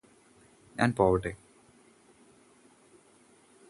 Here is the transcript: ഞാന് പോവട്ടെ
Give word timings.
ഞാന് 0.75 0.95
പോവട്ടെ 0.95 1.31